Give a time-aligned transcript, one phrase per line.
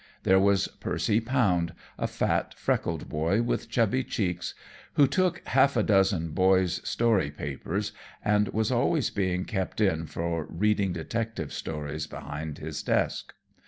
[0.23, 4.55] There was Percy Pound, a fat, freckled boy with chubby cheeks,
[4.95, 7.91] who took half a dozen boys' story papers
[8.25, 13.35] and was always being kept in for reading detective stories behind his desk.